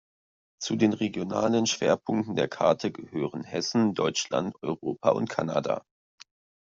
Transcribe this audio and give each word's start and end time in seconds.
Zu 0.59 0.77
den 0.77 0.93
regionalen 0.93 1.67
Schwerpunkten 1.67 2.35
der 2.35 2.47
Karten 2.47 2.91
gehören 2.91 3.43
Hessen, 3.43 3.93
Deutschland, 3.93 4.55
Europa 4.63 5.09
und 5.09 5.29
Kanada. 5.29 5.83